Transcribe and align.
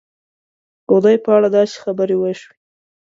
د 0.03 0.03
خدای 0.89 1.15
په 1.23 1.29
اړه 1.37 1.47
داسې 1.57 1.75
خبرې 1.83 2.15
وشي. 2.17 2.49